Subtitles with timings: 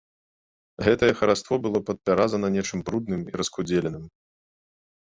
[0.87, 4.05] Гэтае хараство было падпяразана нечым брудным і раскудзеленым.